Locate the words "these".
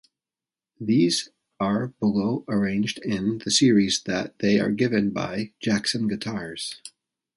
0.79-1.29